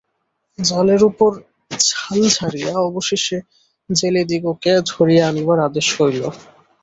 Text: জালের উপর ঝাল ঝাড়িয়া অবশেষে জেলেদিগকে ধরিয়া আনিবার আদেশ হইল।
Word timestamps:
জালের 0.59 1.01
উপর 1.03 1.31
ঝাল 1.81 2.19
ঝাড়িয়া 2.29 2.73
অবশেষে 2.89 3.37
জেলেদিগকে 3.89 4.71
ধরিয়া 4.89 5.23
আনিবার 5.29 5.57
আদেশ 5.67 5.87
হইল। 5.97 6.21